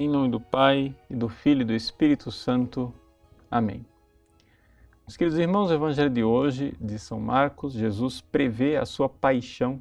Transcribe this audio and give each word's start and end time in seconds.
Em 0.00 0.08
nome 0.08 0.28
do 0.28 0.38
Pai, 0.38 0.94
e 1.10 1.16
do 1.16 1.28
Filho 1.28 1.62
e 1.62 1.64
do 1.64 1.72
Espírito 1.74 2.30
Santo. 2.30 2.94
Amém. 3.50 3.84
Meus 5.04 5.16
queridos 5.16 5.36
irmãos, 5.36 5.72
o 5.72 5.74
Evangelho 5.74 6.08
de 6.08 6.22
hoje, 6.22 6.72
de 6.80 7.00
São 7.00 7.18
Marcos, 7.18 7.72
Jesus 7.72 8.20
prevê 8.20 8.76
a 8.76 8.86
sua 8.86 9.08
paixão 9.08 9.80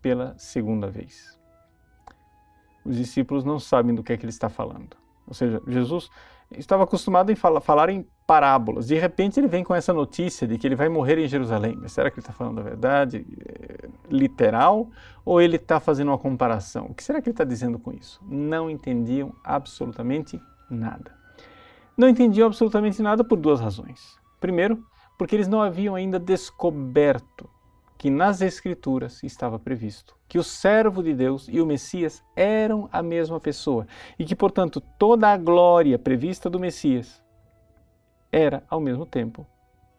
pela 0.00 0.34
segunda 0.38 0.86
vez. 0.86 1.38
Os 2.82 2.96
discípulos 2.96 3.44
não 3.44 3.58
sabem 3.58 3.94
do 3.94 4.02
que 4.02 4.14
é 4.14 4.16
que 4.16 4.24
ele 4.24 4.30
está 4.30 4.48
falando. 4.48 4.96
Ou 5.26 5.34
seja, 5.34 5.60
Jesus 5.66 6.08
estava 6.52 6.84
acostumado 6.84 7.30
em 7.30 7.36
falar, 7.36 7.60
falar 7.60 7.90
em 7.90 8.06
parábolas. 8.26 8.86
De 8.86 8.94
repente 8.94 9.38
ele 9.38 9.48
vem 9.48 9.62
com 9.62 9.74
essa 9.74 9.92
notícia 9.92 10.48
de 10.48 10.56
que 10.56 10.66
ele 10.66 10.76
vai 10.76 10.88
morrer 10.88 11.18
em 11.18 11.28
Jerusalém. 11.28 11.76
Mas 11.78 11.92
será 11.92 12.10
que 12.10 12.14
ele 12.14 12.22
está 12.22 12.32
falando 12.32 12.60
a 12.60 12.62
verdade 12.62 13.26
literal 14.10 14.88
ou 15.24 15.40
ele 15.40 15.56
está 15.56 15.80
fazendo 15.80 16.08
uma 16.08 16.18
comparação? 16.18 16.86
O 16.86 16.94
que 16.94 17.02
será 17.02 17.20
que 17.20 17.28
ele 17.28 17.34
está 17.34 17.44
dizendo 17.44 17.78
com 17.78 17.92
isso? 17.92 18.20
Não 18.26 18.70
entendiam 18.70 19.34
absolutamente 19.44 20.40
nada. 20.70 21.12
Não 21.96 22.08
entendiam 22.08 22.46
absolutamente 22.46 23.02
nada 23.02 23.24
por 23.24 23.38
duas 23.38 23.60
razões. 23.60 24.18
Primeiro, 24.40 24.84
porque 25.18 25.34
eles 25.34 25.48
não 25.48 25.60
haviam 25.60 25.94
ainda 25.94 26.18
descoberto 26.18 27.48
que 27.96 28.08
nas 28.10 28.40
Escrituras 28.40 29.22
estava 29.22 29.58
previsto 29.58 30.18
que 30.28 30.38
o 30.38 30.44
servo 30.44 31.02
de 31.02 31.14
Deus 31.14 31.48
e 31.48 31.60
o 31.60 31.66
Messias 31.66 32.22
eram 32.36 32.88
a 32.92 33.02
mesma 33.02 33.40
pessoa 33.40 33.86
e 34.18 34.24
que, 34.24 34.36
portanto, 34.36 34.80
toda 34.98 35.32
a 35.32 35.36
glória 35.36 35.98
prevista 35.98 36.50
do 36.50 36.60
Messias 36.60 37.22
era, 38.30 38.62
ao 38.68 38.78
mesmo 38.78 39.06
tempo, 39.06 39.46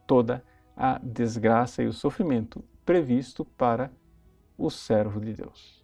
toda 0.05 0.43
a 0.77 0.99
desgraça 1.01 1.81
e 1.81 1.87
o 1.87 1.93
sofrimento 1.93 2.63
previsto 2.85 3.43
para 3.43 3.91
o 4.59 4.69
servo 4.69 5.19
de 5.21 5.33
Deus. 5.33 5.83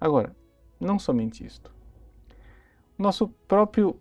Agora, 0.00 0.36
não 0.78 0.98
somente 0.98 1.44
isto. 1.44 1.74
Nosso 2.98 3.28
próprio, 3.48 3.98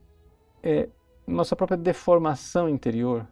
é, 0.61 0.89
nossa 1.25 1.55
própria 1.55 1.77
deformação 1.77 2.67
interior, 2.67 3.25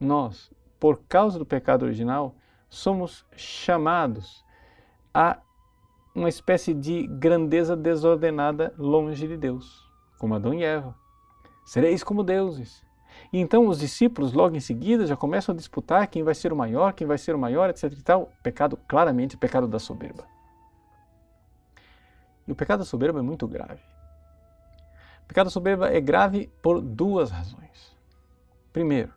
nós, 0.00 0.50
por 0.80 1.02
causa 1.08 1.38
do 1.38 1.46
pecado 1.46 1.84
original, 1.84 2.34
somos 2.68 3.26
chamados 3.36 4.44
a 5.12 5.40
uma 6.14 6.28
espécie 6.28 6.72
de 6.72 7.06
grandeza 7.06 7.76
desordenada 7.76 8.74
longe 8.78 9.28
de 9.28 9.36
Deus, 9.36 9.88
como 10.18 10.34
Adão 10.34 10.54
e 10.54 10.62
Eva. 10.64 10.94
Sereis 11.64 12.02
como 12.02 12.24
deuses. 12.24 12.84
E 13.32 13.38
então 13.38 13.66
os 13.66 13.78
discípulos, 13.78 14.32
logo 14.32 14.56
em 14.56 14.60
seguida, 14.60 15.06
já 15.06 15.16
começam 15.16 15.54
a 15.54 15.56
disputar 15.56 16.06
quem 16.06 16.22
vai 16.22 16.34
ser 16.34 16.52
o 16.52 16.56
maior, 16.56 16.92
quem 16.92 17.06
vai 17.06 17.18
ser 17.18 17.34
o 17.34 17.38
maior, 17.38 17.70
etc. 17.70 17.84
E 17.92 18.02
tal. 18.02 18.30
Pecado, 18.42 18.76
claramente, 18.88 19.36
pecado 19.36 19.66
da 19.66 19.78
soberba. 19.78 20.24
E 22.46 22.52
o 22.52 22.54
pecado 22.54 22.80
da 22.80 22.84
soberba 22.84 23.20
é 23.20 23.22
muito 23.22 23.46
grave. 23.46 23.82
O 25.24 25.28
pecado 25.28 25.46
da 25.46 25.50
soberba 25.50 25.88
é 25.88 26.00
grave 26.00 26.50
por 26.60 26.80
duas 26.80 27.30
razões. 27.30 27.96
Primeiro, 28.72 29.12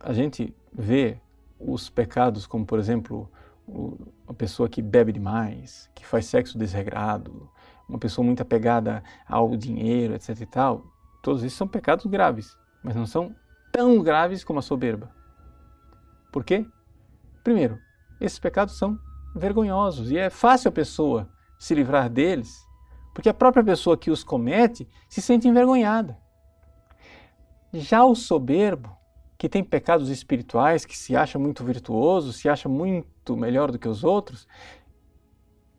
a 0.00 0.12
gente 0.12 0.54
vê 0.72 1.18
os 1.58 1.90
pecados 1.90 2.46
como, 2.46 2.64
por 2.64 2.78
exemplo, 2.78 3.30
uma 3.66 4.34
pessoa 4.36 4.68
que 4.68 4.80
bebe 4.80 5.12
demais, 5.12 5.90
que 5.94 6.06
faz 6.06 6.26
sexo 6.26 6.56
desregrado, 6.56 7.50
uma 7.88 7.98
pessoa 7.98 8.24
muito 8.24 8.42
apegada 8.42 9.02
ao 9.26 9.56
dinheiro, 9.56 10.14
etc 10.14 10.40
e 10.40 10.46
tal, 10.46 10.86
todos 11.22 11.42
esses 11.42 11.56
são 11.56 11.68
pecados 11.68 12.06
graves, 12.06 12.56
mas 12.82 12.94
não 12.94 13.06
são 13.06 13.34
tão 13.72 14.02
graves 14.02 14.44
como 14.44 14.58
a 14.58 14.62
soberba. 14.62 15.10
Por 16.32 16.44
quê? 16.44 16.66
Primeiro, 17.42 17.78
esses 18.20 18.38
pecados 18.38 18.76
são 18.76 18.98
vergonhosos 19.34 20.10
e 20.10 20.18
é 20.18 20.30
fácil 20.30 20.68
a 20.68 20.72
pessoa 20.72 21.28
se 21.58 21.74
livrar 21.74 22.08
deles, 22.08 22.66
porque 23.14 23.28
a 23.28 23.34
própria 23.34 23.64
pessoa 23.64 23.96
que 23.96 24.10
os 24.10 24.22
comete 24.22 24.88
se 25.08 25.20
sente 25.20 25.48
envergonhada. 25.48 26.18
Já 27.72 28.04
o 28.04 28.14
soberbo, 28.14 28.96
que 29.36 29.48
tem 29.48 29.62
pecados 29.62 30.08
espirituais, 30.08 30.84
que 30.84 30.96
se 30.96 31.16
acha 31.16 31.38
muito 31.38 31.64
virtuoso, 31.64 32.32
se 32.32 32.48
acha 32.48 32.68
muito 32.68 33.36
melhor 33.36 33.70
do 33.70 33.78
que 33.78 33.88
os 33.88 34.02
outros, 34.02 34.48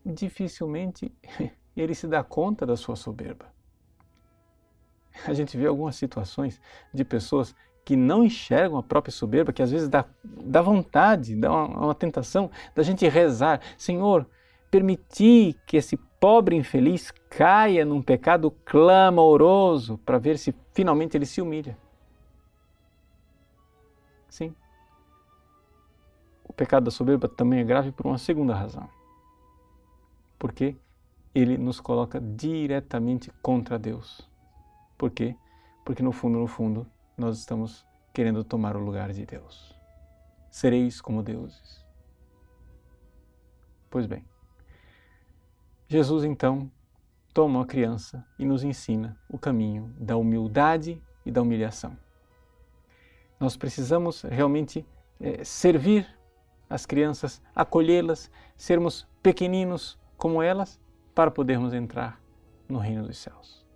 dificilmente 0.04 1.12
ele 1.76 1.94
se 1.94 2.06
dá 2.06 2.22
conta 2.22 2.64
da 2.64 2.76
sua 2.76 2.96
soberba. 2.96 3.46
A 5.26 5.32
gente 5.32 5.56
vê 5.56 5.66
algumas 5.66 5.96
situações 5.96 6.60
de 6.92 7.04
pessoas 7.04 7.54
que 7.84 7.96
não 7.96 8.24
enxergam 8.24 8.78
a 8.78 8.82
própria 8.82 9.12
soberba, 9.12 9.52
que 9.52 9.62
às 9.62 9.70
vezes 9.70 9.88
dá, 9.88 10.04
dá 10.22 10.62
vontade, 10.62 11.34
dá 11.34 11.50
uma, 11.50 11.66
uma 11.86 11.94
tentação 11.94 12.50
da 12.74 12.82
gente 12.82 13.08
rezar: 13.08 13.60
Senhor, 13.76 14.26
permitir 14.70 15.56
que 15.66 15.76
esse 15.76 15.96
pobre 16.20 16.54
infeliz 16.54 17.10
caia 17.28 17.84
num 17.84 18.02
pecado 18.02 18.50
clamoroso 18.64 19.98
para 19.98 20.18
ver 20.18 20.38
se 20.38 20.54
finalmente 20.72 21.16
ele 21.16 21.26
se 21.26 21.40
humilha. 21.40 21.76
Sim. 24.28 24.54
O 26.44 26.52
pecado 26.52 26.84
da 26.84 26.90
soberba 26.90 27.28
também 27.28 27.60
é 27.60 27.64
grave 27.64 27.90
por 27.90 28.06
uma 28.06 28.18
segunda 28.18 28.54
razão. 28.54 28.88
Porque 30.38 30.76
ele 31.34 31.58
nos 31.58 31.80
coloca 31.80 32.20
diretamente 32.20 33.32
contra 33.42 33.78
Deus. 33.78 34.29
Por 35.00 35.10
quê? 35.10 35.34
Porque 35.82 36.02
no 36.02 36.12
fundo, 36.12 36.38
no 36.38 36.46
fundo, 36.46 36.86
nós 37.16 37.38
estamos 37.38 37.86
querendo 38.12 38.44
tomar 38.44 38.76
o 38.76 38.84
lugar 38.84 39.10
de 39.14 39.24
Deus. 39.24 39.74
Sereis 40.50 41.00
como 41.00 41.22
deuses. 41.22 41.82
Pois 43.88 44.04
bem, 44.04 44.22
Jesus 45.88 46.22
então 46.22 46.70
toma 47.32 47.62
a 47.62 47.66
criança 47.66 48.22
e 48.38 48.44
nos 48.44 48.62
ensina 48.62 49.18
o 49.26 49.38
caminho 49.38 49.90
da 49.98 50.18
humildade 50.18 51.02
e 51.24 51.30
da 51.30 51.40
humilhação. 51.40 51.96
Nós 53.40 53.56
precisamos 53.56 54.20
realmente 54.24 54.84
é, 55.18 55.42
servir 55.44 56.06
as 56.68 56.84
crianças, 56.84 57.42
acolhê-las, 57.56 58.30
sermos 58.54 59.08
pequeninos 59.22 59.98
como 60.18 60.42
elas, 60.42 60.78
para 61.14 61.30
podermos 61.30 61.72
entrar 61.72 62.20
no 62.68 62.78
reino 62.78 63.06
dos 63.06 63.16
céus. 63.16 63.69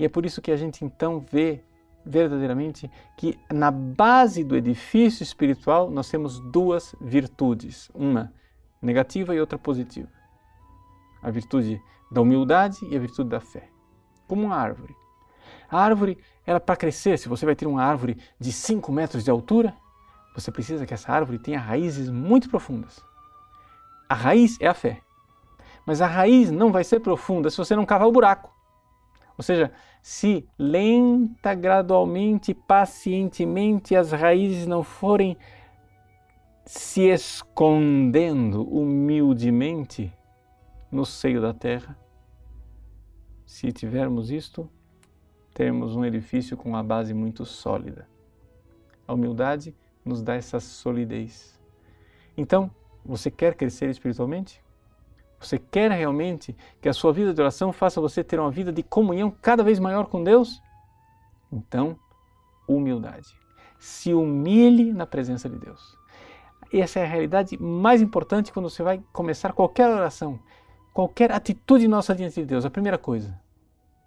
E 0.00 0.04
é 0.06 0.08
por 0.08 0.24
isso 0.24 0.40
que 0.40 0.50
a 0.50 0.56
gente 0.56 0.82
então 0.82 1.20
vê 1.20 1.62
verdadeiramente 2.06 2.90
que 3.18 3.38
na 3.52 3.70
base 3.70 4.42
do 4.42 4.56
edifício 4.56 5.22
espiritual 5.22 5.90
nós 5.90 6.08
temos 6.08 6.40
duas 6.40 6.94
virtudes, 6.98 7.90
uma 7.94 8.32
negativa 8.80 9.34
e 9.34 9.40
outra 9.40 9.58
positiva. 9.58 10.08
A 11.22 11.30
virtude 11.30 11.78
da 12.10 12.22
humildade 12.22 12.78
e 12.90 12.96
a 12.96 12.98
virtude 12.98 13.28
da 13.28 13.40
fé. 13.40 13.68
Como 14.26 14.46
uma 14.46 14.56
árvore. 14.56 14.96
A 15.70 15.78
árvore, 15.78 16.16
ela 16.46 16.58
para 16.58 16.76
crescer, 16.76 17.18
se 17.18 17.28
você 17.28 17.44
vai 17.44 17.54
ter 17.54 17.66
uma 17.66 17.84
árvore 17.84 18.16
de 18.38 18.52
5 18.52 18.90
metros 18.90 19.22
de 19.22 19.30
altura, 19.30 19.76
você 20.34 20.50
precisa 20.50 20.86
que 20.86 20.94
essa 20.94 21.12
árvore 21.12 21.38
tenha 21.38 21.60
raízes 21.60 22.08
muito 22.08 22.48
profundas. 22.48 23.04
A 24.08 24.14
raiz 24.14 24.56
é 24.62 24.66
a 24.66 24.72
fé. 24.72 25.02
Mas 25.84 26.00
a 26.00 26.06
raiz 26.06 26.50
não 26.50 26.72
vai 26.72 26.84
ser 26.84 27.00
profunda 27.00 27.50
se 27.50 27.58
você 27.58 27.76
não 27.76 27.84
cavar 27.84 28.08
o 28.08 28.12
buraco. 28.12 28.59
Ou 29.40 29.42
seja, 29.42 29.72
se 30.02 30.46
lenta, 30.58 31.54
gradualmente, 31.54 32.52
pacientemente 32.52 33.96
as 33.96 34.12
raízes 34.12 34.66
não 34.66 34.82
forem 34.82 35.34
se 36.66 37.08
escondendo 37.08 38.62
humildemente 38.68 40.12
no 40.92 41.06
seio 41.06 41.40
da 41.40 41.54
terra, 41.54 41.98
se 43.46 43.72
tivermos 43.72 44.30
isto, 44.30 44.68
termos 45.54 45.96
um 45.96 46.04
edifício 46.04 46.54
com 46.54 46.68
uma 46.68 46.84
base 46.84 47.14
muito 47.14 47.46
sólida. 47.46 48.06
A 49.08 49.14
humildade 49.14 49.74
nos 50.04 50.22
dá 50.22 50.34
essa 50.34 50.60
solidez. 50.60 51.58
Então, 52.36 52.70
você 53.02 53.30
quer 53.30 53.54
crescer 53.54 53.88
espiritualmente? 53.88 54.62
Você 55.40 55.58
quer 55.58 55.90
realmente 55.90 56.54
que 56.82 56.88
a 56.88 56.92
sua 56.92 57.12
vida 57.14 57.32
de 57.32 57.40
oração 57.40 57.72
faça 57.72 58.00
você 58.00 58.22
ter 58.22 58.38
uma 58.38 58.50
vida 58.50 58.70
de 58.70 58.82
comunhão 58.82 59.30
cada 59.30 59.64
vez 59.64 59.78
maior 59.78 60.06
com 60.06 60.22
Deus? 60.22 60.62
Então, 61.50 61.98
humildade. 62.68 63.28
Se 63.78 64.12
humilhe 64.12 64.92
na 64.92 65.06
presença 65.06 65.48
de 65.48 65.58
Deus. 65.58 65.98
Essa 66.70 67.00
é 67.00 67.04
a 67.04 67.08
realidade 67.08 67.60
mais 67.60 68.02
importante 68.02 68.52
quando 68.52 68.68
você 68.68 68.82
vai 68.82 69.02
começar 69.12 69.52
qualquer 69.54 69.88
oração, 69.88 70.38
qualquer 70.92 71.32
atitude 71.32 71.88
nossa 71.88 72.14
diante 72.14 72.34
de 72.34 72.46
Deus. 72.46 72.66
A 72.66 72.70
primeira 72.70 72.98
coisa, 72.98 73.34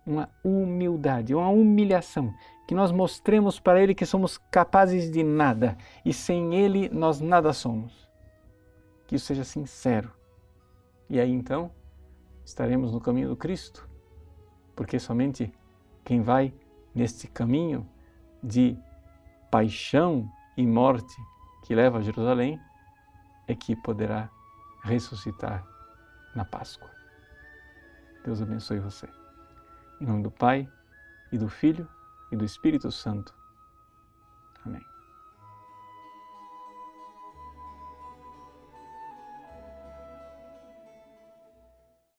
uma 0.05 0.29
humildade, 0.43 1.33
uma 1.33 1.49
humilhação, 1.49 2.31
que 2.67 2.75
nós 2.75 2.91
mostremos 2.91 3.59
para 3.59 3.81
Ele 3.81 3.95
que 3.95 4.05
somos 4.05 4.37
capazes 4.37 5.11
de 5.11 5.23
nada 5.23 5.75
e 6.05 6.13
sem 6.13 6.55
Ele 6.55 6.89
nós 6.89 7.19
nada 7.19 7.51
somos. 7.51 8.07
Que 9.07 9.15
isso 9.15 9.25
seja 9.25 9.43
sincero. 9.43 10.11
E 11.09 11.19
aí 11.19 11.31
então 11.31 11.71
estaremos 12.45 12.91
no 12.91 12.99
caminho 12.99 13.29
do 13.29 13.35
Cristo, 13.35 13.87
porque 14.75 14.99
somente 14.99 15.51
quem 16.03 16.21
vai 16.21 16.53
neste 16.93 17.27
caminho 17.27 17.87
de 18.41 18.77
paixão 19.49 20.29
e 20.57 20.65
morte 20.65 21.15
que 21.63 21.75
leva 21.75 21.99
a 21.99 22.01
Jerusalém 22.01 22.59
é 23.47 23.55
que 23.55 23.75
poderá 23.75 24.29
ressuscitar 24.83 25.65
na 26.35 26.43
Páscoa. 26.43 26.89
Deus 28.25 28.41
abençoe 28.41 28.79
você. 28.79 29.07
Em 30.01 30.05
nome 30.05 30.23
do 30.23 30.31
Pai, 30.31 30.67
e 31.33 31.37
do 31.37 31.49
Filho, 31.49 31.89
e 32.31 32.35
do 32.35 32.45
Espírito 32.45 32.91
Santo. 32.91 33.33